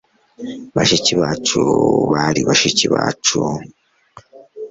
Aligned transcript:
bashiki 0.75 1.13
bacu 1.21 1.59
bari 2.11 2.41
bashiki 2.49 2.85
bacu 2.93 3.39